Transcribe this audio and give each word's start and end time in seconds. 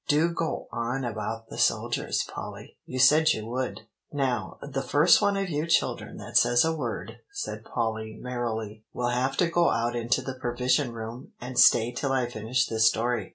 Do 0.07 0.29
go 0.31 0.67
on 0.71 1.05
about 1.05 1.49
the 1.49 1.59
soldiers, 1.59 2.23
Polly; 2.23 2.75
you 2.87 2.97
said 2.97 3.29
you 3.33 3.45
would." 3.45 3.81
"Now, 4.11 4.57
the 4.63 4.81
first 4.81 5.21
one 5.21 5.37
of 5.37 5.47
you 5.47 5.67
children 5.67 6.17
that 6.17 6.37
says 6.37 6.65
a 6.65 6.75
word," 6.75 7.19
said 7.31 7.63
Polly 7.65 8.17
merrily, 8.19 8.83
"will 8.93 9.09
have 9.09 9.37
to 9.37 9.47
go 9.47 9.69
out 9.69 9.95
into 9.95 10.23
the 10.23 10.33
Provision 10.33 10.91
Room 10.91 11.33
and 11.39 11.59
stay 11.59 11.91
till 11.91 12.11
I 12.13 12.25
finish 12.27 12.65
this 12.65 12.87
story. 12.87 13.29